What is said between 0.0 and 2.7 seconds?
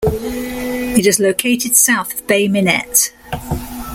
It is located south of Bay